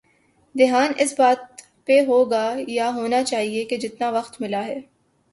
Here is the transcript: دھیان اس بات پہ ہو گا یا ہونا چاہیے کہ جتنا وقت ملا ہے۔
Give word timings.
دھیان 0.55 0.91
اس 0.97 1.13
بات 1.17 1.39
پہ 1.85 1.99
ہو 2.07 2.23
گا 2.31 2.43
یا 2.67 2.89
ہونا 2.95 3.23
چاہیے 3.23 3.63
کہ 3.65 3.77
جتنا 3.77 4.09
وقت 4.09 4.41
ملا 4.41 4.65
ہے۔ 4.65 4.79